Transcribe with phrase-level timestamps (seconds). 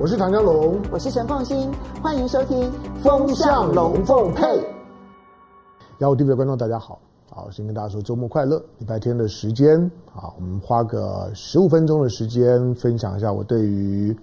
[0.00, 1.68] 我是唐江龙，我是陈凤新，
[2.00, 2.70] 欢迎收听
[3.02, 4.44] 《风向龙凤配》。
[5.98, 8.62] 幺五 TV 的观众大家好，好，先跟大家说周末快乐。
[8.78, 9.76] 礼拜天的时间，
[10.14, 14.16] 啊，我们花个十五分钟的时间，分享一下我对于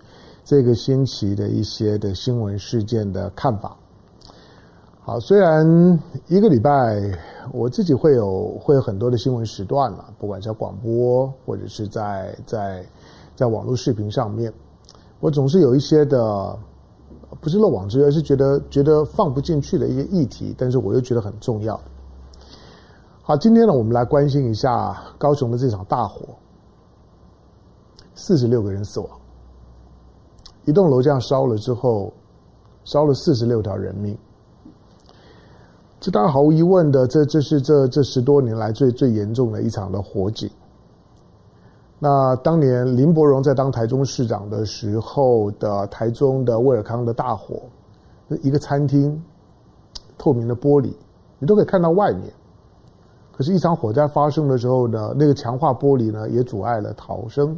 [0.46, 3.76] 这个星期的一些的新闻事件的看法。
[5.02, 5.68] 好，虽然
[6.28, 6.71] 一个礼拜
[7.52, 12.82] 我自己会有会有很多的新闻时段啊，不管是广播或者是在在
[13.36, 14.54] 在网络视频上面。
[15.26, 16.55] 我总是有一些的，
[17.42, 21.82] 不是漏网之鱼，而是觉得觉得放不进去的一些议题，但是我又觉得很重要。
[23.24, 26.28] 好，今天呢，我们来关心一下高雄的这场大火，
[28.14, 29.10] 四十六个人死亡，
[30.66, 32.14] 一栋楼这样烧了之后，
[32.83, 34.16] 烧了四十六条人命，
[36.00, 40.47] 这当然毫无疑问的，这这是这这十多年来最最严重的一场的火警。
[41.97, 47.61] 那当年林柏荣在当台中市长的时候的台中的威尔康的大火，
[48.41, 49.23] 一个餐厅，
[50.17, 50.93] 透明的玻璃，
[51.39, 52.31] 你都可以看到外面。
[53.31, 57.57] 可是，一场火灾发生的时候呢，那个强化玻璃呢，也阻碍了逃生，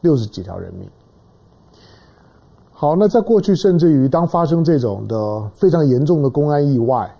[0.00, 0.88] 六十几条人命。
[2.72, 7.10] 好，那在过去，甚至于当发生这种的非常严重的公安意外。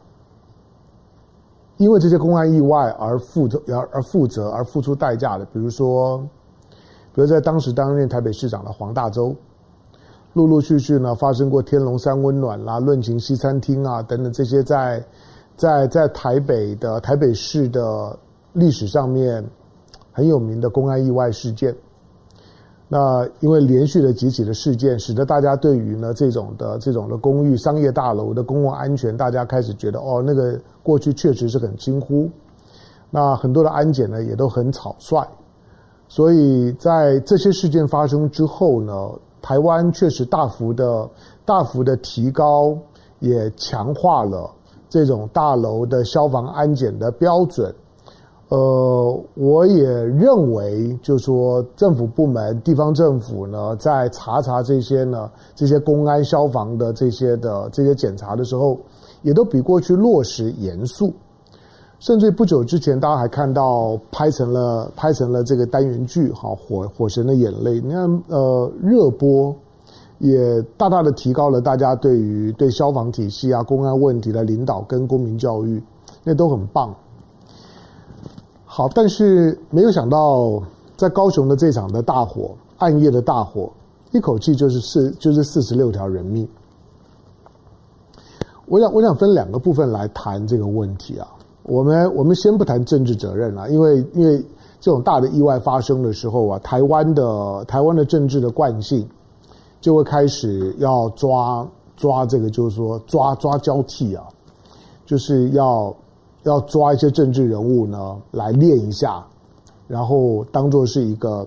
[1.79, 6.19] 因为这些公安意外而负责而而负责而付出代价的，比如说，
[7.15, 9.35] 比如在当时担任台北市长的黄大洲，
[10.33, 15.05] 陆陆续续呢发生过天龙山温暖啦、论情西餐厅啊等等这些在
[15.57, 18.19] 在在台北的台北市的
[18.53, 19.45] 历史上面
[20.13, 21.75] 很有名的公安意外事件。
[22.89, 32.31] 那因为连续的几起的事件，使得大家对于呢这种的这种的公寓、商业大楼的公共安全，大家开始觉得哦，那个过去确实是很惊呼。
[33.11, 35.27] 那很多的安检呢也都很草率，
[36.07, 39.11] 所以在这些事件发生之后呢，
[39.43, 41.09] 台湾确实大幅的
[41.45, 42.77] 大幅的提高，
[43.19, 44.49] 也强化了
[44.89, 47.75] 这种大楼的消防安检的标准。
[48.49, 58.79] 呃，我也认为，就说，政府部门、地方政府呢，在查查这些呢，这些公安、消防的这些的这些检查的时候，
[59.23, 61.13] 也都比过去落实严肃。
[61.99, 67.81] 甚至不久之前，大家还看到拍成了拍成了这个单元剧，哈，《火火神的眼泪》。
[67.83, 69.53] 你看，呃，热播
[70.19, 75.83] 也大大的提高了大家对于对消防体系啊、公安问题的领导跟公民教育，
[76.23, 76.95] 那都很棒。
[78.69, 80.61] 好，但是没有想到，
[80.97, 83.71] 在高雄的这场的大火，暗夜的大火，
[84.11, 86.47] 一口气就是四，就是四十六条人命。
[88.67, 91.29] 我想，我想分两个部分来谈这个问题啊。
[91.63, 94.45] 我们我们先不谈政治责任啊，因为因为
[94.81, 99.09] 这种大的意外发生的时候啊，台湾的台湾的政治的惯性
[99.81, 101.65] 就会开始要抓
[101.97, 104.25] 抓这个，就是说抓抓交替啊，
[105.07, 105.95] 就是要。
[106.47, 109.27] 要抓一些政治人物呢，来练一下，
[109.89, 111.47] 然后当做是一个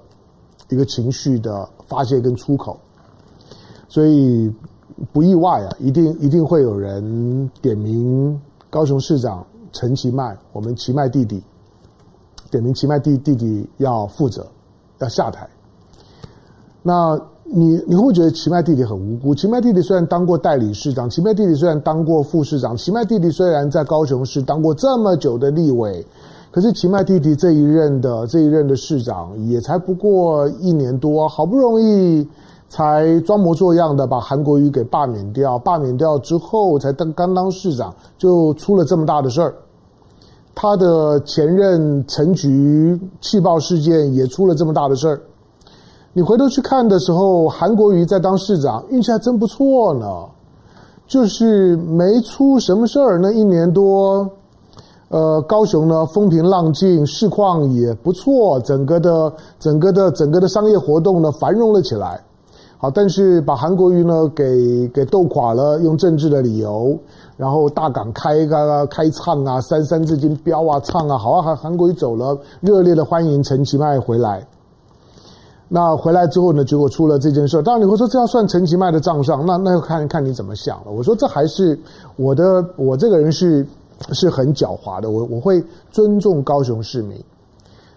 [0.67, 2.77] 一个情绪的发泄跟出口，
[3.87, 4.53] 所以
[5.13, 8.39] 不意外啊，一定一定会有人点名
[8.69, 11.41] 高雄市长陈其迈，我们其迈弟弟，
[12.51, 14.45] 点名其迈弟弟弟要负责，
[14.99, 15.49] 要下台，
[16.83, 17.19] 那。
[17.51, 19.33] 你你会觉得其迈弟弟很无辜？
[19.33, 26.05] 其迈弟弟虽然当过代理市长，其迈弟弟虽然当过副市长，其迈弟弟虽然在高雄市当过这么久的立委，
[26.51, 32.27] 可是其迈弟弟这一任的这一任的市长也才不过一年多，好不容易
[32.69, 39.55] 才装模作样的把韩国瑜给罢免掉，罢免掉之后才当刚当市长就出了这么大的事儿，
[40.53, 45.19] 他的前任陈菊气爆事件也出了这么大的事儿。
[46.11, 50.25] 你回头去看的时候，韩国瑜在当市长运气还真不错呢，
[51.07, 53.19] 就是没出什么事儿。
[53.19, 54.27] 那一年多，
[55.09, 62.19] 呃，高雄呢风平浪静，市况也不错，整个的、整个的、整个的商业活动呢繁荣了起来。
[62.79, 66.97] 好，但是把韩国瑜呢给给斗垮了，用政治的理由，
[67.37, 74.43] 然后大港开个开唱啊，三三字经飙啊唱啊，好啊，韩韩国瑜走了，热烈的欢迎陈其迈回来。
[75.71, 77.61] 那回来之后呢，结果出了这件事。
[77.61, 80.91] 当然你会说，这要算陈其迈的账上，那那要看看你怎么想了。
[80.91, 81.77] 我说这还是
[82.15, 83.63] 我的，我这个人是
[84.13, 85.11] 是很狡猾的。
[85.11, 87.23] 我我会尊重高雄市民，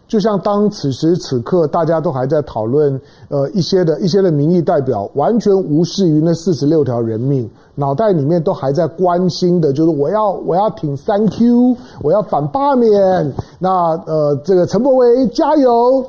[0.07, 13.33] 就像当此时此刻大家都还在讨论，呃，一些的一些的民意代表完全无视于那四十六条人命，脑袋里面都还在关心的，就是我要我要挺三 Q，我要反罢免。
[13.59, 16.05] 那呃，这个陈柏惟加油。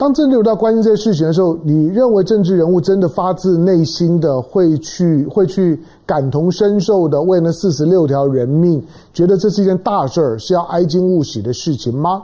[0.00, 8.82] 当政治人物关心这些事情的时候，你认为政治人物真的发自内心的会去会去感同身受的为那四十六条人命，
[9.12, 12.22] 觉得这是一件大事儿，是要哀今勿喜的事情吗？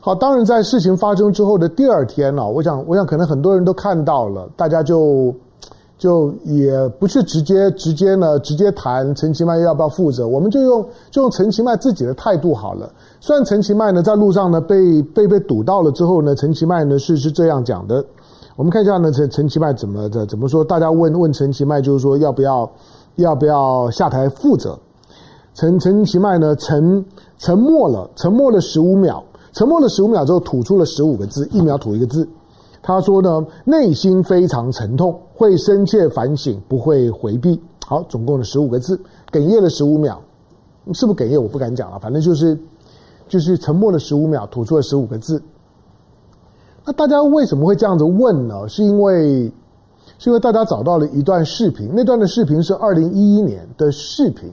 [0.00, 5.34] 好，当然在事情发生之后的第二天呢，我想，我想可能很多人都看到了，大家就。
[6.00, 12.90] 就也不是直接直接呢，直接谈陈其迈要不要负责，我们就用就用陈其迈自己的态度好了。
[13.20, 18.02] 虽然陈其迈呢在路上呢被被被堵到了之后呢，陈其迈呢是是这样讲的。
[18.56, 20.64] 我们看一下呢，陈陈其迈怎么的怎么说？
[20.64, 22.70] 大家问问陈其迈，就是说要不要
[23.16, 24.78] 要不要下台负责？
[25.52, 27.04] 陈陈其迈呢沉
[27.36, 32.26] 沉默了，沉默了十五秒，沉默了十五秒之后吐出了十五个字，一秒吐一个字。
[32.82, 37.60] 他说呢，内心非常沉痛，会深切反省，不会回避。
[37.86, 38.98] 好，总共的十五个字，
[39.30, 40.18] 哽咽了十五秒，
[40.94, 41.38] 是不是哽咽？
[41.38, 42.58] 我不敢讲了，反正就是
[43.28, 45.42] 就是沉默了十五秒，吐出了十五个字。
[46.86, 48.66] 那大家为什么会这样子问呢？
[48.66, 49.52] 是因为
[50.18, 54.50] 是因为大家找到了一段视频，那段的视频是二零一一年的视频。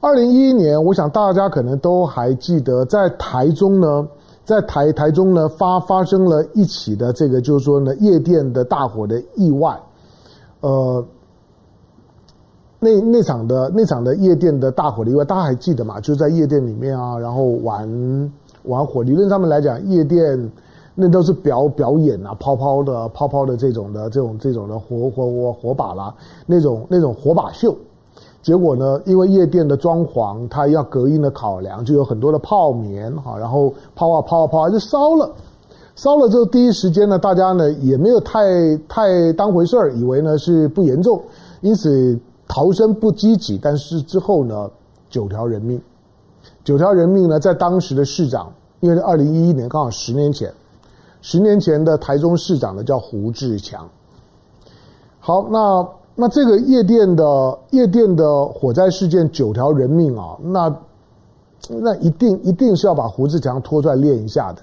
[0.00, 4.06] 二零一一年，我想大家可能都还记得，在台中呢。
[4.44, 9.74] 在台台中呢，发发生了一起的这个，就是说呢，夜店的大火的意外。
[10.60, 11.04] 呃，
[12.78, 15.98] 那那场的那场的夜店的大火的意外，大家还记得吗？
[15.98, 18.32] 就在夜店里面啊，然后玩
[18.64, 19.02] 玩火。
[19.02, 20.52] 理论上面来讲，夜店
[20.94, 26.14] 那都是表表演啊，泡泡的泡泡的这种的这种这种的火火火火把啦，
[26.44, 27.74] 那种那种火把秀。
[28.44, 35.32] 结果呢，因为夜店的装潢，它要隔音的考量，就有很多的泡棉哈，然后泡啊泡啊泡啊就烧了，
[35.96, 41.18] 烧了之后第一时间呢，大家呢也没有太太当回事儿，以为呢是不严重，
[41.62, 43.56] 因此逃生不积极。
[43.56, 44.70] 但是之后呢，
[45.08, 45.80] 九条人命，
[46.64, 50.52] 九条人命呢，在当时的市长，因为二零一一年刚好十年前，
[51.22, 53.88] 十年前的台中市长呢叫胡志强。
[55.18, 55.88] 好，那。
[56.16, 60.72] 那这个夜店的夜店的火灾事件九条人命啊，那
[61.68, 64.62] 那一定一定是要把胡志强拖出来练一下的。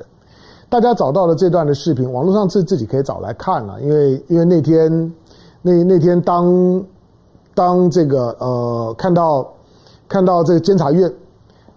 [0.70, 5.14] 大家找到了这段的视频，网络上自自己可以找来看了，因为因为那天
[5.62, 6.82] 那那天当
[7.54, 9.46] 当这个呃看到
[10.08, 11.14] 看到这个监察院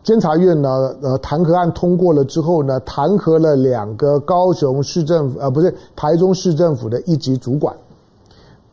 [0.04, 7.74] 监察院呢呃弹劾案通过了之后呢，弹劾了两个高雄市政府呃不是台中市政府的一级主管。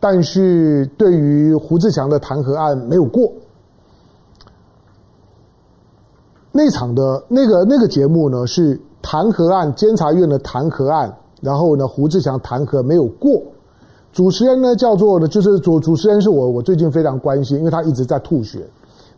[0.01, 3.31] 但是对于胡志强的弹劾案没有过，
[6.51, 13.41] 那场的那个那个节目呢是弹劾案，监察院的弹劾案，然后呢胡志强弹劾没有过，
[14.11, 18.67] 主持人呢叫做呢就是主主持人是我我最近非常关心，因为他一直在吐血。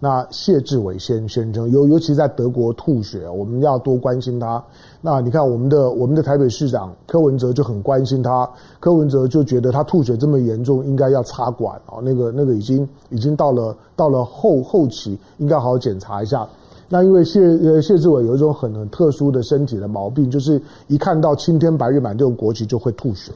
[0.04, 4.62] 那谢志伟先先生，尤尤其在德国吐血，我们要多关心他。
[5.00, 8.46] 那你看，我们的我们的台北市长柯文哲就很关心他，
[8.82, 12.02] 柯文哲就觉得他吐血这么严重，应该要插管哦。
[12.04, 16.46] 那个那个已经已经到了到了后后期，应该好好检查一下。
[16.90, 23.32] 那因为谢呃谢志伟有一种很很特殊的身体的毛病，就是一看到青天白日满这种国旗就会吐血。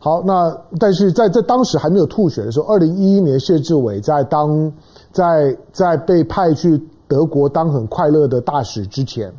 [0.00, 4.72] 好，那但是在在当时还没有吐血的时候，二零一一年谢志伟在当。
[5.12, 9.32] 在在被派去德国当很快乐的大使之前，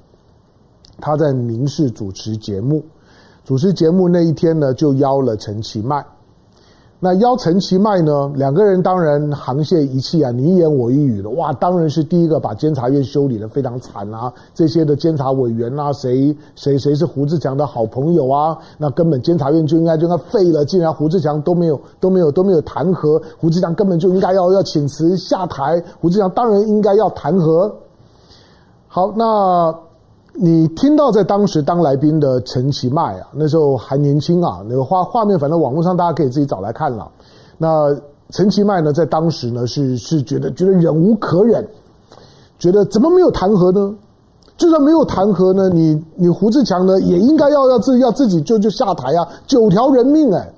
[1.00, 2.84] 他在民视主持节目，
[3.46, 6.06] 主持节目那一天呢，就邀了陈其迈。
[7.04, 18.56] 那邀陈其迈呢，两个人当然沆瀣一气啊，你一言我一语的，哇，当然是第一个把监察院修理得非常惨啊，这些的监察委员啊，谁谁谁是胡志强的好朋友啊？
[18.78, 27.72] 那根本监察院就应该就应该废了，既然胡志强都没有都没有都没有弹劾，胡志强根本就应该要要请辞下台，胡志强当然应该要弹劾。
[28.88, 29.76] 好，那。
[30.34, 37.12] 你听到在当时当来宾的陈其迈啊，那时候还年轻啊，那个画画面，反正网络上大家可以自己找来看了。
[37.58, 37.96] 那
[38.30, 41.68] 陈其迈呢，在当时呢是是觉得觉得忍无可忍，
[42.58, 43.94] 觉得怎么没有弹劾呢？
[44.58, 49.28] 就算没有弹劾呢，你你胡志强呢也应该要要自要自己就就下台啊！
[49.48, 50.54] 九条人命哎，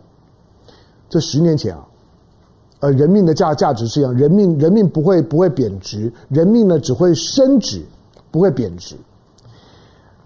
[1.10, 1.84] 这十年前啊，
[2.82, 7.82] 呃，人命的价价值是一样，人命人命不会不会贬值，人命呢只会升值，
[8.30, 8.96] 不会贬值。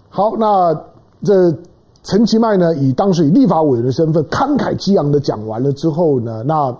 [0.08, 0.74] 好，那
[1.22, 1.54] 这
[2.02, 6.74] 陈其迈呢，以当时以立法委员的身份慷慨激昂的讲完了之后呢，那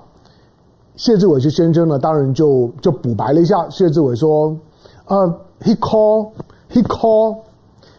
[0.96, 3.68] 谢志伟先生呢，当然就就补白了一下。
[3.68, 4.56] 谢志伟说
[5.04, 5.26] ：“啊
[5.62, 6.30] ，he call,
[6.72, 7.36] he call,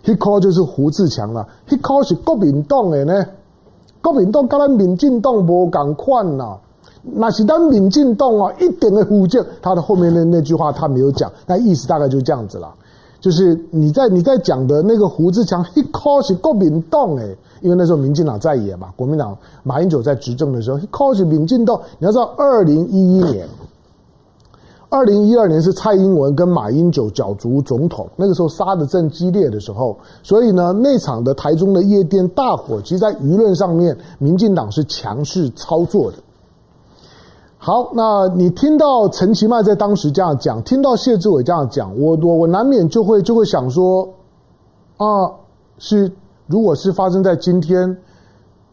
[0.03, 1.47] he call 就是胡志强了。
[1.67, 3.25] he call 是国民党的呢，
[4.01, 6.57] 国民党跟咱民进党无共款呐。
[7.03, 9.45] 那是咱民进党啊，一点的负责。
[9.61, 12.73] 他的后面的那句话他没有讲，那意思大概就是这样子了。”
[13.19, 21.79] 就是你在你在讲的那个胡志强， 一靠是国民党诶，因为那时候民进党在野嘛，国民党马英九在执政的时候，一靠是民进党。
[21.97, 23.45] 你要知道，二零一一年，
[24.89, 36.17] 二零一二年是蔡英文跟马英九角逐总统，那个时候杀的正激烈的时候，所以呢，那场的台中的夜店大火，其实在舆论上面，民进党是强势操作的。
[37.61, 44.07] 好，那你听到陈其迈在当时这样讲，听到谢志伟这样讲，我我我难免就会就会想说，
[44.95, 45.29] 啊，
[45.77, 46.09] 是
[46.47, 47.97] 如果是发生在今天，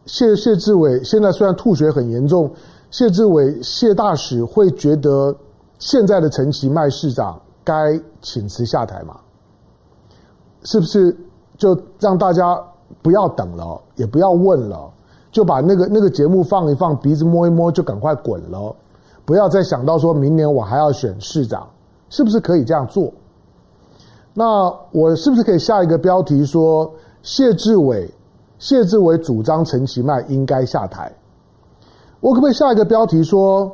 [0.05, 2.49] 谢谢志伟现在虽然吐血很严重，
[2.89, 5.35] 谢志伟谢大使会觉得
[5.79, 9.17] 现在的陈其迈市长该请辞下台吗？
[10.63, 11.13] 是不是
[11.57, 12.57] 就让大家
[13.01, 14.89] 不要等了，也不要问了？
[15.37, 18.75] 就把那个那个节目放一放，鼻子摸一摸，就赶快滚了，
[19.23, 21.67] 不要再想到说明年我还要选市长，
[22.09, 23.13] 是不是可以这样做？
[24.33, 26.91] 那我是不是可以下一个标题说
[27.21, 28.11] 谢志伟，
[28.57, 31.13] 谢志伟主张陈其迈应该下台？
[32.19, 33.71] 我可不可以下一个标题说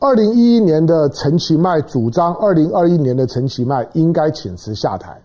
[0.00, 5.18] 二零一一年的陈其迈主张二零二一年的陈其迈应该请辞下台？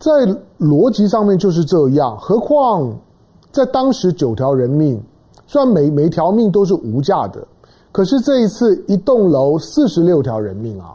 [0.00, 0.10] 在
[0.58, 2.92] 逻辑上面就是这样，何况。
[3.52, 5.02] 在当时九条人命，
[5.46, 7.46] 虽然每每条命都是无价的，
[7.90, 10.94] 可是这一次一栋楼四十六条人命啊，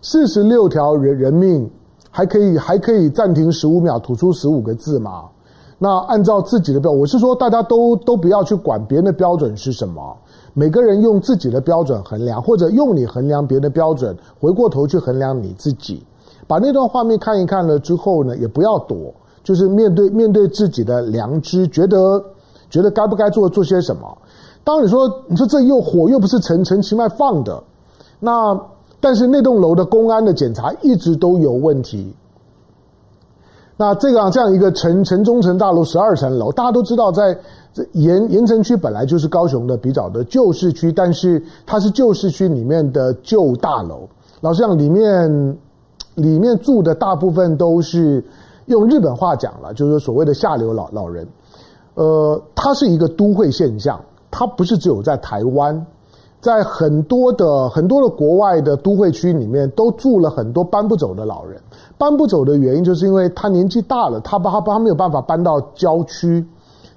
[0.00, 1.68] 四十六条人人命
[2.10, 5.24] 还可以还可以暂停十五秒吐出十五个字吗？
[5.82, 10.16] 那按照自己的标，我是说大家都都不要去管别人的标准是什么，
[10.52, 16.04] 每个人用自己的标准衡量，或者用你衡量别人的标准，回过头去衡量你自己，
[16.46, 19.12] 把那段画面看一看了之后呢，也不要躲。
[19.42, 22.22] 就是面对面对自己的良知，觉得
[22.68, 24.18] 觉得该不该做做些什么。
[24.62, 27.62] 当你说你说这又火又不是陈陈其迈放的，
[28.20, 28.60] 那
[29.00, 32.14] 但是那栋楼的公安的检查一直都有问题。
[33.78, 37.34] 那这个这样一个城城中城大楼十二层楼，大家都知道在
[37.72, 44.06] 这盐盐城区本来就是高雄的比较的旧市区，但是它是旧市区里面的旧大楼。
[44.42, 45.58] 老实讲，里面
[46.16, 48.22] 里面住的大部分都是。
[48.66, 51.26] 用日本话讲了，就是所谓的下流老老人，
[51.94, 54.00] 呃，它是一个都会现象，
[54.30, 55.86] 它不是只有在台湾，
[56.40, 61.60] 在很多的很多的国外的都会区里面，都住了很多搬不走的老人。
[61.98, 66.42] 搬不走的原因，就是因为他年纪大了，他他他没有办法搬到郊区，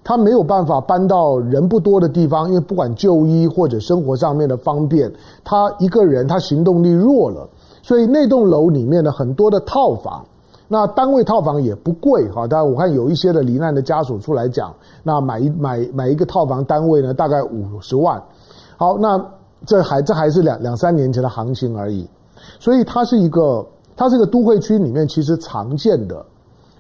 [0.02, 5.12] 他没有办法搬到人不多的地方，因为不管就医或者生活上面的方便，
[5.44, 7.50] 他一个人他行动力弱了，
[7.82, 10.24] 所以那栋楼里面的很多的套房。
[10.68, 18.22] 那单位套房也不贵哈，当然我看有一些的罹难的家属出来讲，那买一买买一个套房单位呢，大概五十万。
[18.78, 19.24] 好，那
[19.66, 22.08] 这还这还是两两三年前的行情而已，
[22.60, 23.66] 所以它是一个
[23.96, 26.26] 它是一个都会区里面其实常见的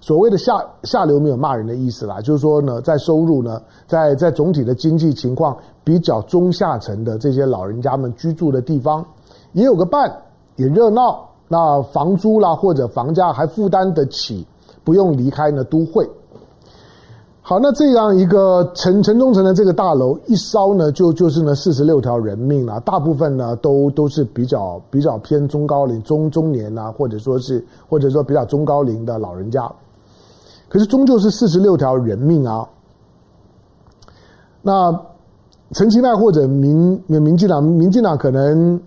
[0.02, 9.06] 所谓的下下流，没有骂人的意思啦，就是说呢，在收入呢，在在总体的经济情况比较中下层的这些老人家们居住的地方，
[9.52, 10.12] 也有个伴，
[10.56, 11.30] 也热闹。
[11.54, 14.44] 那房租啦，或者房价还负担得起，
[14.84, 16.10] 不用离开呢都会。
[17.44, 29.72] 好，那这样一个城城中城的这个大楼一烧呢，就就是呢四十六条人命啊，大部分呢都都是比较比较偏中高龄、中中年啊，或者说是或者说比较中高龄的老人家。
[30.68, 32.68] 可是终究是四十六条人命啊。
[34.64, 34.92] 那
[35.74, 38.82] 陈其迈或者民民进党，民进党可能。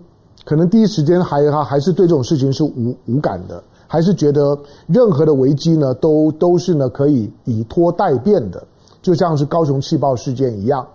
[0.47, 8.63] 可能第一时间还还还是对这种事情是无无感的，还是觉得任何的危机呢都都是呢可以以拖待变的，
[9.01, 10.87] 就像是高雄气爆事件一样。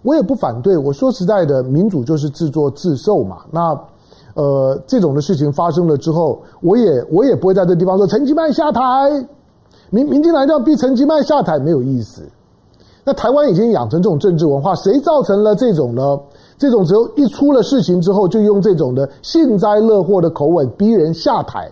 [0.00, 3.40] 我也不反对，我说实在的，民主就是自作自受嘛。
[3.50, 3.78] 那
[4.32, 8.80] 呃这种的事情发生了之后，我也我也不会在这地方说陈吉迈下台，
[9.90, 12.22] 民民进党一定要逼陈吉迈下台，没有意思。
[13.04, 16.18] 那台湾已经养成这种政治文化，谁造成了这种呢？
[16.56, 21.70] 这种只有一出了事情之后，就用这种的幸灾乐祸的口吻逼人下台。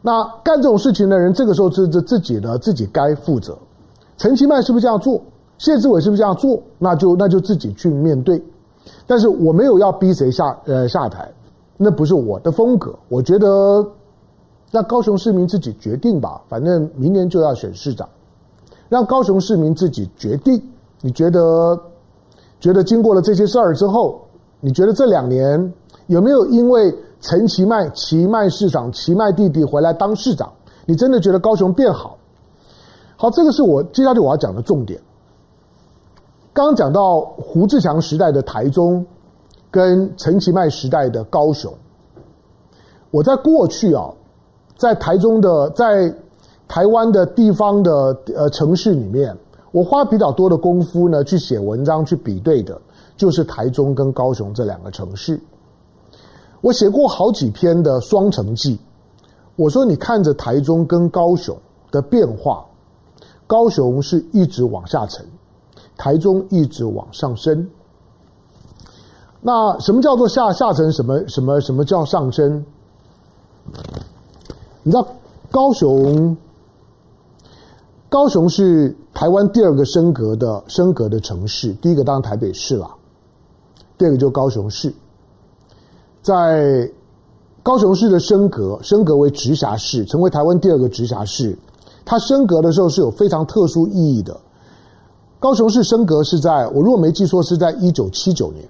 [0.00, 3.56] 那干这种事情的人，这个时候是自自己的自己该负责。
[4.16, 5.20] 陈其迈是不是这样做？
[5.58, 6.58] 谢志伟是不是这样做？
[6.78, 8.42] 那就那就自己去面对。
[9.06, 11.30] 但是我没有要逼谁下呃下台，
[11.76, 12.94] 那不是我的风格。
[13.08, 13.86] 我觉得
[14.70, 16.40] 让高雄市民自己决定吧。
[16.48, 18.08] 反正明年就要选市长，
[18.88, 20.60] 让高雄市民自己决定。
[21.02, 21.78] 你觉得？
[22.60, 24.20] 觉得经过了这些事儿之后，
[24.60, 25.72] 你觉得这两年
[26.06, 30.52] 有没有因为陈其迈、其迈市长、其迈弟弟回来当市长，
[30.86, 32.16] 你真的觉得高雄变好？
[33.16, 35.00] 好，这个是我接下去我要讲的重点。
[36.52, 39.04] 刚刚讲到胡志强时代的台中，
[39.70, 41.72] 跟陈其迈时代的高雄，
[43.10, 44.10] 我在过去啊，
[44.76, 46.12] 在台中的在
[46.66, 49.36] 台湾的地方的呃城市里面，
[49.72, 52.80] 我花比较多的功夫呢去写文章去比对的，
[53.16, 55.40] 就是台中跟高雄这两个城市。
[56.60, 58.78] 我写过好几篇的双城记，
[59.56, 61.56] 我说你看着台中跟高雄
[61.90, 62.64] 的变化，
[63.46, 65.24] 高雄是一直往下沉，
[65.96, 67.68] 台中一直往上升。
[69.40, 70.92] 那什么叫做下下沉？
[70.92, 72.64] 什么什么什么叫上升？
[74.82, 75.06] 你知道
[75.50, 76.36] 高雄？
[78.10, 82.90] 高雄是台湾第二个升格的升格的城市，第一个当然台北市了，
[83.96, 84.92] 第二个就高雄市。
[86.20, 86.90] 在
[87.62, 91.56] 高雄市的升格，升格为直辖市，成为台湾第二个直辖市。
[92.04, 94.36] 它升格的时候是有非常特殊意义的。
[95.38, 98.68] 高雄市升格是在我如果没记错，是在一九七九年。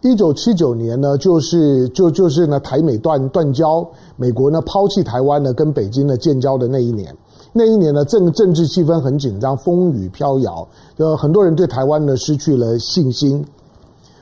[0.00, 7.16] 一九七九年呢，就是就就是呢台美断断交，美国呢抛弃台湾呢，跟北京呢建交的那一年。
[7.52, 10.66] 那一年呢政政治气氛很紧张，风雨飘摇，
[10.96, 13.44] 呃，很多人对台湾呢失去了信心，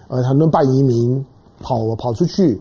[0.09, 1.25] 呃，很多办移民
[1.61, 2.61] 跑跑出去，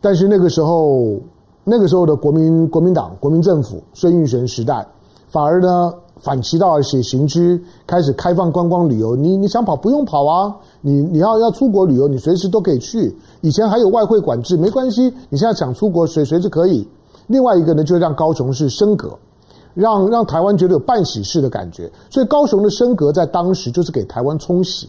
[0.00, 1.18] 但是那个时候
[1.64, 4.86] 那个时候的国民国民党国民政府孙运璇时代，
[5.28, 5.92] 反而呢。
[6.20, 9.16] 反其道而行之，开始开放观光旅游。
[9.16, 13.12] 你你想跑不用跑啊，你你要要出国旅游，你随时都可以去。
[13.40, 15.12] 以前还有外汇管制，没关系。
[15.30, 16.86] 你现在想出国，随随时可以。
[17.26, 19.18] 另外一个呢，就让高雄市升格，
[19.74, 21.90] 让让台湾觉得有办喜事的感觉。
[22.10, 24.88] 所以高雄的升格在当时就是给台湾冲喜。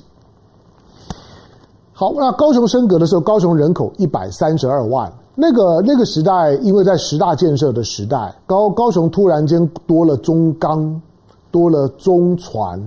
[1.92, 5.12] 好，那高雄升格的时候，高雄人口一百三十二万。
[5.36, 11.02] 那个那个时代，因为在十大建设的时代，高高雄突然间多了中钢。
[11.54, 12.82] 多了中船，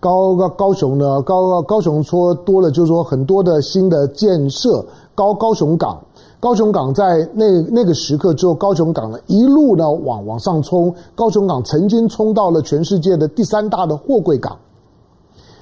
[0.00, 1.20] 高高高雄呢？
[1.20, 4.82] 高高高雄说多了，就是说很多的新的建设。
[5.14, 6.02] 高高雄港，
[6.40, 10.94] 高雄港在那那个时刻之后，高雄港呢一路呢往往上冲。
[11.14, 14.56] 高雄港曾经冲到了全世界的第三大的货柜港。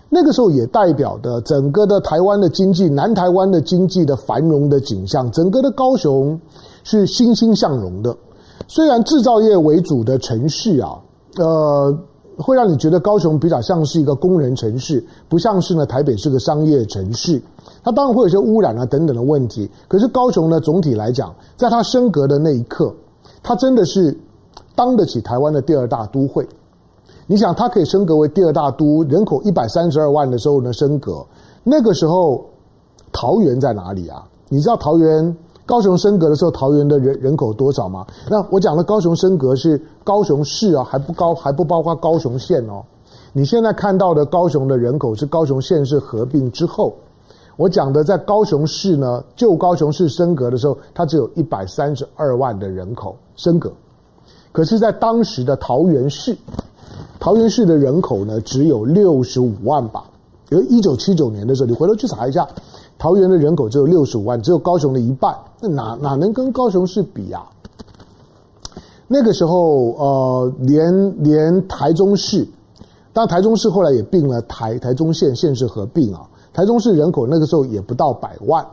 [0.08, 5.30] 那个时候也代表的整个的台湾的经济，南台湾的经济的繁荣的景象。
[5.30, 6.38] 整个的高雄
[6.84, 8.16] 是欣欣向荣的。
[8.68, 10.98] 虽然制造业为主的城市啊，
[11.38, 11.98] 呃。
[12.36, 17.40] 会让你觉得高雄比较像是一个工人城市，不像是呢台北是个商业城市。
[17.82, 19.70] 它当然会有些污染啊等等的问题。
[19.88, 22.94] 可是高雄呢，总体来讲，在它升格的那一刻，
[23.42, 24.16] 它真的是
[24.74, 26.46] 当得起台湾的第二大都会。
[27.26, 31.24] 你想，它可以升格为第二大都，人口一百三十二万的时候呢升格，
[31.64, 32.44] 那个时候
[33.12, 34.24] 桃园在哪里啊？
[34.48, 35.36] 你知道桃园？
[35.66, 38.06] 高雄升格的时候，桃园的人人口多少吗？
[38.30, 42.84] 那我讲的高雄升格是高雄市啊，还不高，还不包括高雄县哦。
[43.32, 46.94] 你现在看到的高雄的人口是高雄县市合并之后，
[47.56, 53.72] 我讲的在高雄市呢，旧高雄市升格的时候，它只有一百三十二万的人口升格，
[54.52, 56.36] 可是，在当时的桃园市，
[57.18, 60.04] 桃园市的人口呢，只有六十五万吧。
[60.50, 62.46] 因为一九七九年的时候，你回头去查一下。
[62.98, 67.44] 桃园的人口只有六十五万，只有高雄的一半，那哪哪能跟高雄市比啊？
[69.06, 72.46] 那个时候，呃，连连台中市，
[73.12, 76.26] 当然台中市后来也并了台台中县县市合并啊。
[76.52, 78.66] 台中市人口那个时候也不到百万。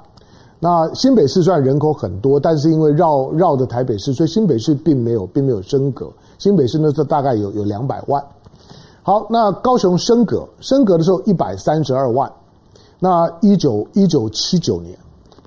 [0.57, 6.09] 那新北市虽然人口很多，但是因为绕绕着台北市，所以新北市并没有并没有升格。
[6.39, 8.23] 新北市那时候大概有有两百万。
[9.01, 12.31] 好，那高雄升格升格的时候一百三十二万。
[13.03, 14.97] 那一九一九七九年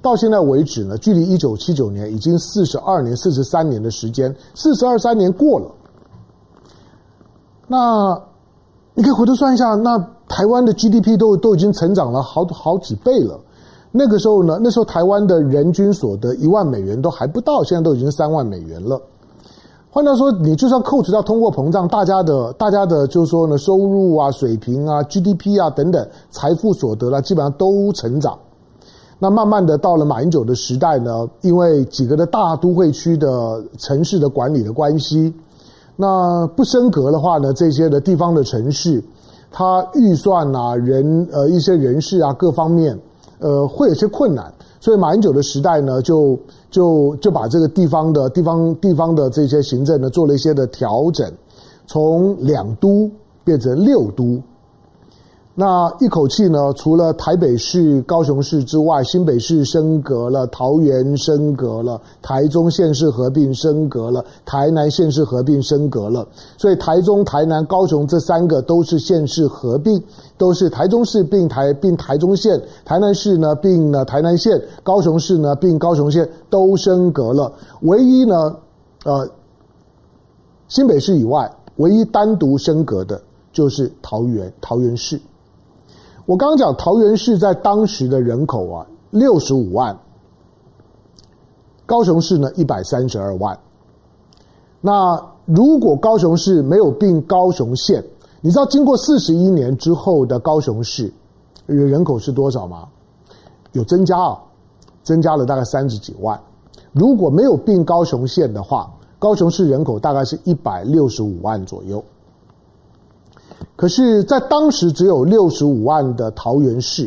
[0.03, 5.67] 到现在为止呢，距离一九七九年已经四十二年、四十三年的时间，四十二三年过了。
[7.67, 8.21] 那
[8.93, 13.41] 你可以回头算一下，那台湾的 GDP 都都已经成长了好好几倍了。
[13.91, 19.01] 那个时候呢，那时候台湾的人均所得一万美元都还不到，现在都已经三万美元了。
[19.97, 28.39] 换句话说，你就算扣除掉通货膨胀，大家的、大家的，就是说呢，收入啊、水平啊、GDP 啊等等，财富所得啊，基本上都成长。
[29.19, 35.33] 那慢慢的到了马英九的时代呢，因为几个的大都会区的城市的管理的关系，
[35.97, 39.03] 那不升格的话呢，这些的地方的城市，
[39.51, 42.95] 它预算啊、人呃一些人事啊各方面，
[43.39, 44.53] 呃，会有些困难。
[44.87, 46.39] 所以马英九的时代呢，就
[46.71, 51.29] 就就把这个地方的地方地方的这些行政呢做了一些的调整，
[51.89, 53.11] 从两都
[53.43, 54.41] 变成六都。
[55.59, 66.29] 那一口气呢，除了台北市、高雄市之外，新北市升格了，桃园升格了，台中县市合并升格了，台南县市合并升格了。
[66.59, 69.99] 所以台中、台南、高雄这三个都是县市合并，
[70.37, 77.51] 都是台中市并台并台中县，台南市呢并了台南县，高雄市呢并高雄县，都升格了。
[77.81, 78.55] 唯一呢，
[79.07, 79.27] 呃，
[80.69, 83.19] 新北市以外，唯一单独升格的
[83.55, 85.19] 就是桃园，桃园市。
[86.27, 89.97] 我刚刚讲桃园市在当时的人口啊，六十五万，
[91.87, 93.57] 高雄市呢一百三十二万。
[94.81, 98.05] 那如果高雄市没有并高雄县，
[98.41, 101.13] 你知道经过四十一年之后的高雄市
[101.65, 102.89] 人口是多少吗？
[103.73, 104.37] 有增加啊，
[105.05, 106.39] 增加了大概三十几万。
[106.91, 112.03] 如果没有并高雄县的话，高雄市人口大概是一百六十五万左右。
[113.77, 117.07] 可是，在当时只有六十五万的桃园市，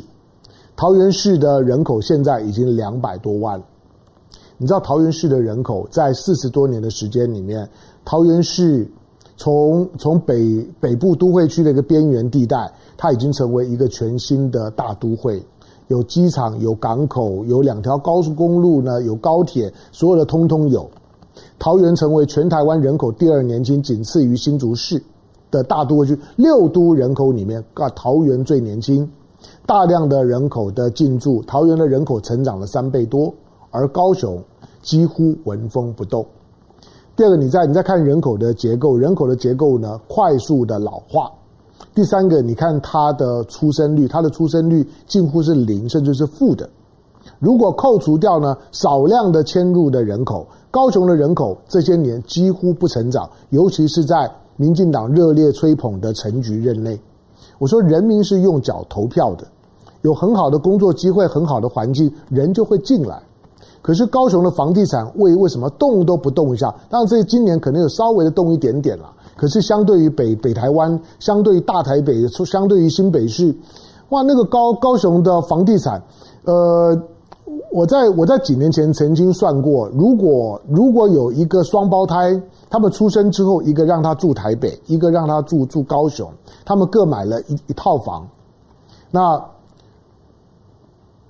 [0.76, 3.60] 桃园市的人口现在已经两百多万。
[4.60, 7.68] 你知道桃园市的人口在四十多年的时间里面，
[8.06, 8.88] 桃园市
[9.36, 15.44] 从从北北部都会区的一个边缘地带，它已经成为一个全新的大都会，
[15.88, 20.88] 有机场、有港口、有两条高速公路呢，有高铁，所有的通通有。
[21.58, 25.02] 桃园成为全台湾人口第二年轻，仅次于新竹市。
[25.52, 29.10] 的大都会区，六都人口里面，啊，桃园最年轻，
[29.66, 33.34] 大量的人口的进驻，桃园的人口成长了三倍多，
[33.72, 34.42] 而高雄
[34.82, 36.26] 几乎纹风不动。
[37.16, 41.32] 第二个，你再你再看人口的结构，人口的结构呢，快速的老化。
[41.96, 46.70] 第三个，你看它的出生率，它的出生率近乎是零，甚至是负的。
[47.40, 54.30] 如果扣除掉呢少量的迁入的人口，高雄的人口这些年几乎不成长，尤其是在。
[54.60, 57.00] 民进党热烈吹捧的陈局任内，
[57.60, 59.48] 我说人民是用脚投票的，
[60.02, 63.18] 有很好的工作机会、很好的环境，人就会进来。
[63.82, 66.76] 可是高雄的房地产为为什么动都不动一下？
[66.90, 69.10] 当然，这今年可能有稍微的动一点点了。
[69.38, 73.56] 可是相对于北北台湾，相对于大台北，相对于新北市，
[74.10, 76.04] 哇，那个高高雄的房地产，
[76.44, 77.02] 呃，
[77.72, 82.38] 我在我在几年前曾经算过，如果如果有一个双胞胎。
[82.70, 86.32] 他们出生之后，一个让他住台北，一个让他住住高雄。
[86.64, 88.28] 他们各买了一一套房。
[89.10, 89.44] 那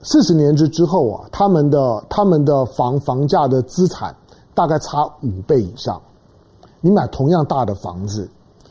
[0.01, 4.13] 四十年之之后啊，他们的他们的房房价的资产
[4.53, 6.01] 大概差五倍以上。
[6.81, 8.29] 你买同样大的房子，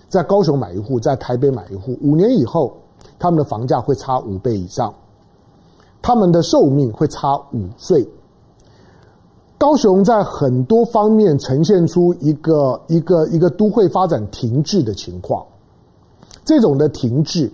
[0.09, 2.75] 在高雄买一户，在台北买一户，五年以后，
[3.19, 4.93] 他们的房价会差五倍以上，
[6.03, 8.07] 他们的寿命会差五岁。
[9.59, 15.45] 高雄在很多方面呈现出一个一个一个都会发展停滞的情况。
[16.45, 17.53] 这种的停滞，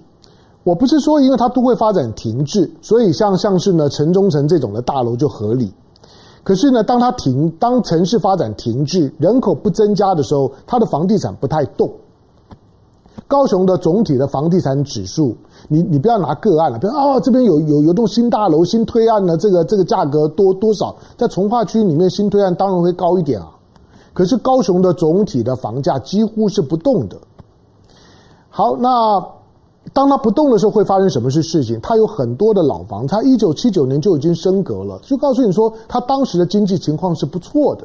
[0.64, 5.72] 我不是说因为它都会发展停滞，所以像像是呢城中城这种的大楼就合理。
[6.42, 11.90] 可是呢，当它停，当城市发展停滞，人口不增加的时候，它的房地产不太动。
[13.26, 15.34] 高雄的总体的房地产指数，
[15.68, 23.50] 你你不要拿个案了，比如啊、这边有有有栋新大楼新推案的这个这个价格多多少，在从化区里面新推案当然会高一点啊。
[24.12, 27.16] 可是高雄的总体的房价几乎是不动的。
[28.48, 29.20] 好，那
[29.92, 31.80] 当它不动的时候会发生什么是事情？
[31.82, 37.84] 它有很多的老房，它一九七九年就已经升格了，就告诉你说它当时的经济情况是不错的。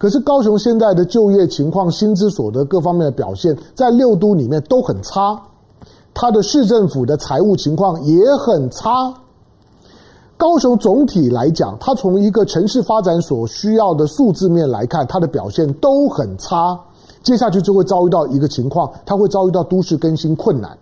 [0.00, 5.38] 可是高雄现在的就业情况、薪资所得各方面的表现，在六都里面都很差，
[6.14, 9.12] 它的市政府的财务情况也很差。
[10.38, 16.80] 高雄总体来讲，它从一个城市发展所需要的数字面来看，它的表现都很差。
[17.22, 20.78] 接下去就会遭遇到一个情况，它会遭遇到都市更新困难，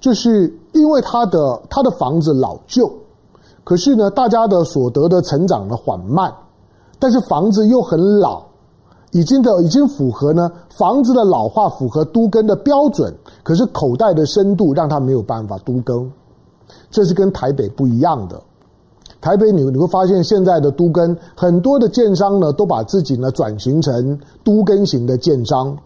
[0.00, 2.92] 就是因为它的它的房子老旧，
[3.62, 6.28] 可是呢，大家的所得的成长的缓慢。
[7.00, 8.42] 但是房子又很老，
[9.10, 16.08] 已经的已经符合呢房子的老化符合都更的标准，可是口袋的深度让他没有办法都更，
[16.90, 18.40] 这是跟台北不一样的。
[19.20, 25.76] 台北你你会发现现在的都更很多的建商呢都把自己呢转型成都更型的建商，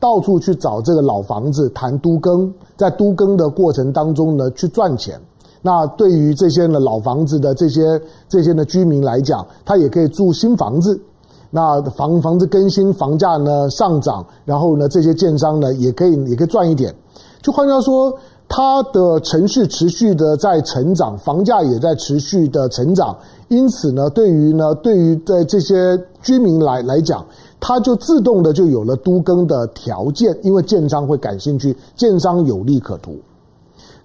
[0.00, 5.20] 到处去找这个老房子谈都更，在都更的过程当中呢去赚钱。
[5.66, 7.98] 那对于这些呢老房子的这些
[8.28, 11.00] 这些呢居民来讲，他也可以住新房子。
[11.48, 16.94] 那房房子更新，房价呢上涨，然后呢这些建商呢也可以也可以赚一点。
[17.40, 18.12] 就换句话说，
[18.46, 23.16] 它的城市持续的在成长，房价也在持续的成长。
[23.48, 27.24] 因此呢，对于呢对于在这些居民来来讲，
[27.58, 33.16] 它就自动的就有了都更的条件，因为建商会感兴趣，建商有利可图。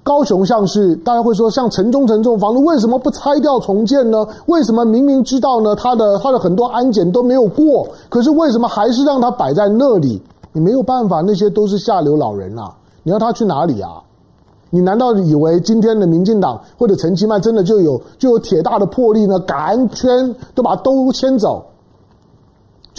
[0.04, 4.26] 高雄像是大家会说，像城中城这种房子，为什么不拆掉重建呢？
[4.48, 5.76] 为什么明明知道呢？
[5.76, 10.22] 它的它的很多安检都没有过，可是为什么还是让它摆在那里？
[10.52, 12.74] 你没有办法，那些都是下流老人啊！
[13.04, 14.02] 你要他去哪里啊？
[14.72, 19.38] 你难道以为今天的民进党或者陈其迈真的就有就有铁大的魄力呢？
[19.40, 21.64] 赶圈都把都迁走？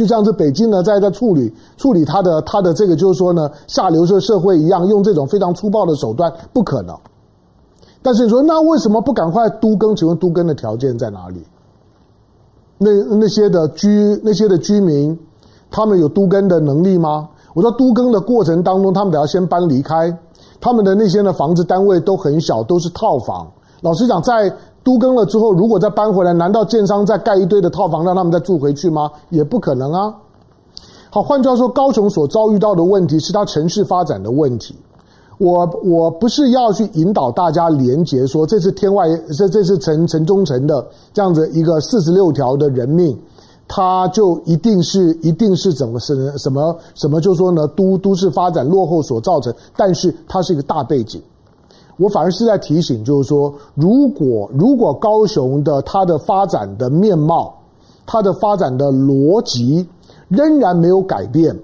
[0.01, 6.97] 就像是北京呢，在在处理处理他的他的这个，就是说呢，下流社社会一样，用这种非常粗暴的手段，不可能。
[8.01, 9.95] 但是你说，那为什么不赶快都更？
[9.95, 11.45] 请问都更的条件在哪里？
[12.79, 15.19] 那那些的居那些的居民，
[15.71, 17.29] 他们有都更的能力吗？
[17.53, 20.11] 我说都更的过程当中，他们得要先搬离开，
[20.63, 23.47] 他们的那些的房子单位都很小，都是套房。
[23.83, 24.51] 老实讲，在
[24.91, 29.09] 都更了之后，如果再搬回来，难道建商再盖一堆的套房让他们再住回去吗？
[29.29, 30.13] 也不可能啊。
[31.11, 34.75] 好，换句话说，高雄所遭遇到的问题是它城市发展的问题。
[35.39, 39.07] 我我不是要去引导大家连结说这是天外
[39.39, 43.17] 这这是城城中城的这样子一个四十六条的人命，
[43.67, 51.23] 它就一定是一定是怎么是什么什么就说呢都都市发展落后所造成，但是它是一个大背景。
[52.01, 57.55] 我反而是在提醒，就是说，如果如果高雄的它的发展的面貌，
[58.07, 59.87] 它的发展的逻辑
[60.29, 61.55] 仍然没有改变，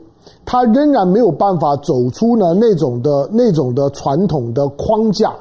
[0.44, 5.32] 它仍然没有办法走出呢那种的那种的传统的框架，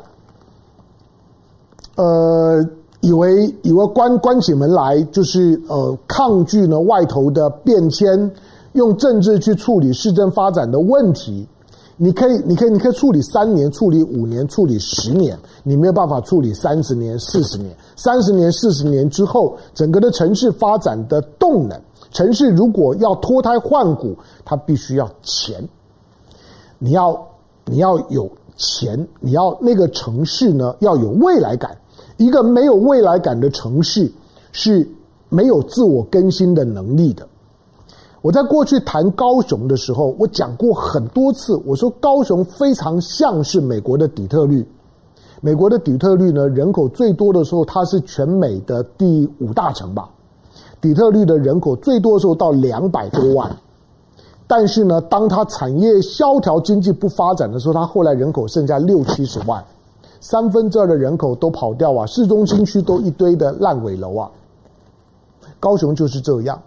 [1.97, 2.65] 呃，
[3.01, 8.31] 以为以为关关起门来就是呃抗拒呢外头的变迁，
[8.73, 11.45] 用政治去处理市政发展的问题。
[11.97, 17.75] 你可以，你可以，你可以处理三年，处理五年，处理十年，你没有办法处理三十年、四十年。
[17.95, 21.79] 三十年、四十年之后，整个的城市发展的动能，
[22.11, 25.65] 城市如果要脱胎换骨，它必须要钱。
[26.77, 27.17] 你要，
[27.65, 31.77] 你要有钱，你要那个城市呢要有未来感。
[32.17, 34.11] 一个没有未来感的城市
[34.51, 34.85] 是
[35.29, 37.25] 没有自我更新的能力的。
[38.25, 44.67] 我在过去谈高雄的时候，我讲过很多次，我说高雄非常像是美国的底特律。
[45.41, 50.09] 美国的底特律呢，人口最多的时候，它是全美的第五大城吧。
[50.81, 53.55] 底特律的人口最多的时候到两百多万，
[54.47, 59.63] 但是呢，当它产业萧条、经济不发展的时候，它后来人口剩下六七十万，
[60.19, 64.31] 三分之二的人口都跑掉啊，市中心区都一堆的烂尾楼啊。
[65.59, 66.59] 高雄就是这样。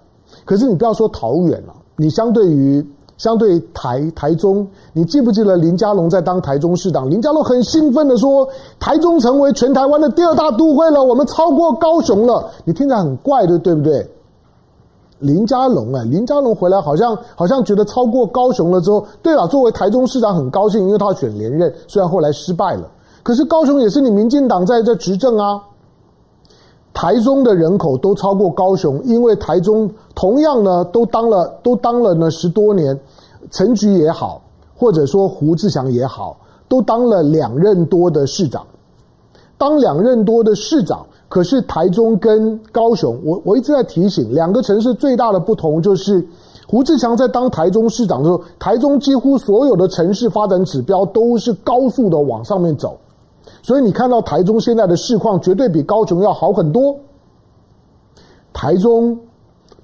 [0.44, 2.84] 可是你不要说桃园了，你相对于
[3.16, 7.10] 相对台台中，你记不记得林佳龙在当台中市长？
[7.10, 14.08] 林佳龙很兴奋的说：“台中成为全台湾的第二大都会了，我们超过高雄了。”你听起来很怪的，对不对？
[15.18, 22.88] 林佳龙啊，林佳龙回来好像好像觉得超过高雄了之后，对了，作为台中市长很高兴，因为他选连任，虽然后来失败了，
[23.24, 25.60] 可是高雄也是你民进党在这执政啊。
[27.00, 32.98] 台中的人口都超过高雄，因为台中同样呢都当了都当了呢十多年，
[33.52, 34.42] 陈菊也好，
[34.76, 38.66] 或者说胡志强也好，都当了两任多的市长。
[39.56, 46.26] 当两任多的市长，可是台中跟高雄，我我一直在提醒，两个城市最大的不同就是，
[46.66, 52.98] 胡志强在当台中市长的时候，台中几乎所有的城市发展指标都是高速的往上面走。
[53.68, 56.96] 所以你看到台中现在的市况绝对比高雄要好很多。
[58.50, 59.14] 台中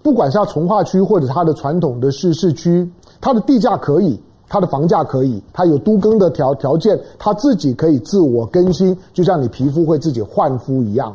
[0.03, 4.19] 不管是它重划区或者它的传统的市市区，它的地价可以，
[4.49, 11.15] 它的房价可以，它有都更的条条件，它自己可以自我更新，就像你皮肤会自己换肤一样。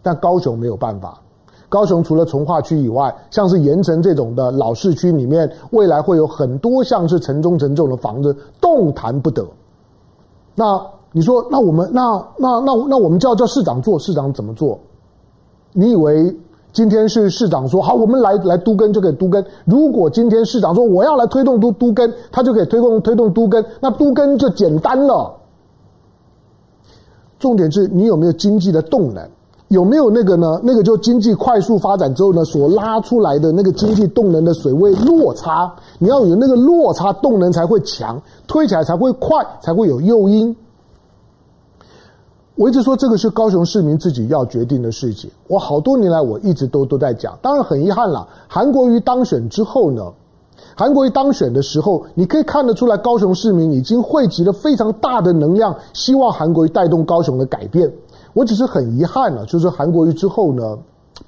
[0.00, 1.20] 但高雄没有办法，
[1.68, 9.46] 高雄除了从化区以外，像是盐城这种的老市区里面，未来会有很多像是城中城这种的房子动弹不得。
[10.54, 10.95] 那。
[11.16, 12.02] 你说，那我们那
[12.36, 14.78] 那那那我们就要叫市长做，市长怎么做？
[15.72, 16.36] 你以为
[16.74, 19.42] 今天是市长说好，我们来来都更就可以都更？
[19.64, 25.34] 如果今天市长说我要来推动都都更，他就可以推动推动都更，那都更就简单了。
[27.38, 29.26] 重点是你有没有经济的动能？
[29.68, 30.60] 有没有那个呢？
[30.62, 40.54] 那个就经济快速发展之后呢，所拉出来的那个经济动能的水位落差，你要有那个落差动能才会强，推起来才会快，才会有诱因。
[42.56, 45.30] 我一直说这个是高雄市民自己要决定的事情。
[45.46, 48.26] 我好多年来我一直都都在讲，当然很遗憾了。
[48.48, 50.10] 韩国瑜当选之后呢，
[50.74, 57.92] 韩国瑜当选的时候，你可以看得出来，高雄市民已经汇集了非常大的能量，希望韩国瑜带动高雄的改变。
[58.32, 60.78] 我只是很遗憾了，就是韩国瑜之后呢，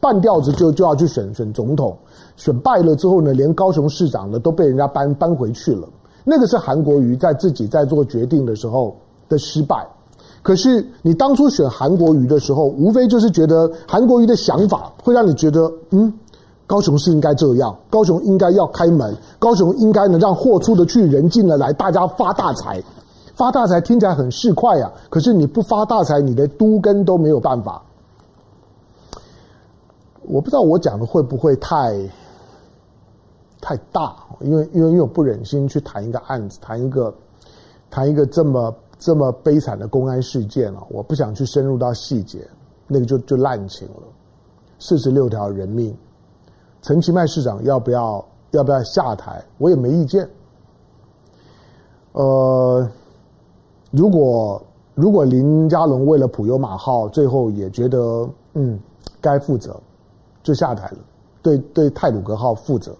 [0.00, 1.94] 半吊子就就要去选选总统，
[2.36, 5.86] 选败了之后呢，连高雄市长呢都被人家搬搬回去了。
[6.24, 8.96] 那个是韩国瑜在自己在做决定的时候
[9.28, 9.86] 的失败。
[10.42, 16.12] 可是你当初选韩国瑜的时候，无非就是觉得韩国瑜的想法会让你觉得，嗯，
[16.66, 22.82] 高雄是应该这样，高雄应该要开门，高雄应该能让货出得去，人进得来，大家发大财。
[23.34, 27.80] 发大财听起来很市侩啊，可是你不发大财，你的都根都没有办法。
[30.22, 31.96] 我不知道我讲的会不会太
[33.60, 37.14] 太大，因为因为因为我不忍心去谈一个案子，谈一个
[37.90, 42.46] 谈一个这么这么悲惨的公安事件啊，我不想去深入到细节，
[42.86, 44.02] 那个就就滥情了。
[44.78, 45.96] 四十六条人命，
[46.82, 49.42] 陈其迈市长要不要要不要下台？
[49.58, 50.28] 我也没意见。
[52.12, 52.88] 呃。
[53.90, 54.62] 如果
[54.94, 58.78] 如果林佳龙为了普悠马号，最后也觉得嗯
[59.18, 59.80] 该负责，
[60.42, 60.98] 就下台了，
[61.40, 62.94] 对对泰鲁阁号负责。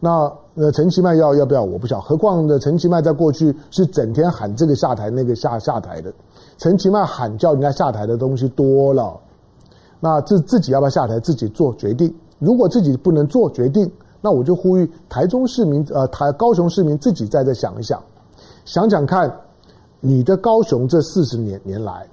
[0.00, 0.28] 那
[0.60, 6.12] 呃陈其迈要要不要我不晓，何况呢陈其迈在过去是整天喊这个下台那个下下台的，
[6.58, 9.18] 陈其迈喊叫人家下台的东西多了。
[9.98, 12.14] 那自自己要不要下台，自己做决定。
[12.38, 18.02] 如果自己不能做决定，那我就呼吁台中市民呃台高雄市民自己再再想一想，
[18.64, 19.34] 想想看。
[20.02, 22.08] 你的高雄这四十年年来，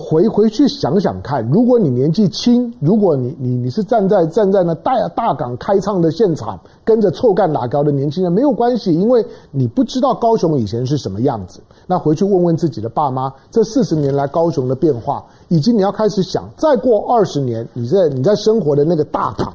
[0.00, 11.60] 回回去想想看，如果你年纪轻，如果你你你是站在站在那大大港开唱的现场，跟着臭干打高的年轻人没有关系，因为你不知道高雄以前是什么样子。
[11.84, 19.52] 那回去问问自己的爸妈，这四十年来高雄的变化，以及你要开始想，再过二十年，你在你在生活的那个大港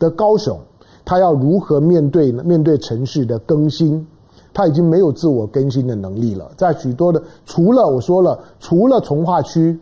[0.00, 0.58] 的高雄，
[1.04, 4.04] 他要如何面对面对城市的更新？
[4.52, 9.76] 他已经没有自我更新的能力了，在许多的除了我说了，除了从化区、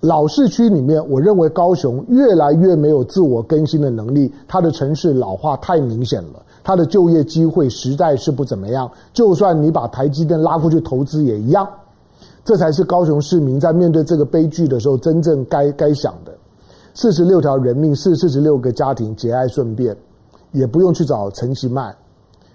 [0.00, 4.32] 老市区里面，我认为高雄越来越没有自我更新的能力。
[4.48, 8.90] 它的城市老化太明显了，它的就业机会实在是不怎么样。
[9.12, 11.68] 就算你把台积电拉过去投资也一样，
[12.44, 16.32] 这才是高雄市民在面对这个悲剧的时候真正该该想的。
[16.94, 19.96] 四十六条人命，四四十六个家庭节哀顺变，
[20.52, 21.94] 也不用去找陈其迈，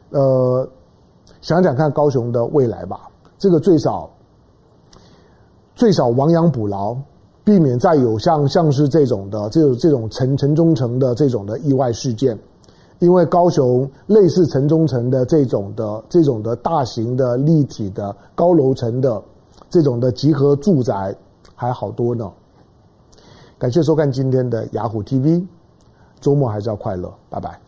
[0.10, 0.68] 呃。
[1.42, 3.02] 想想看高雄的未来吧，
[3.38, 4.10] 这个最少
[5.76, 6.96] 最少亡羊补牢，
[7.46, 12.38] 避免再有像像是这种的这种这种城城中城的这种的意外事件，
[12.98, 19.22] 因为高雄类似城中城的这种的这种的大型的立体的高楼层的
[19.70, 21.16] 这种的集合住宅
[21.54, 22.30] 还好多呢。
[23.60, 25.46] 感谢收看今天的雅虎 TV，
[26.20, 27.64] 周末还是要快乐，拜拜。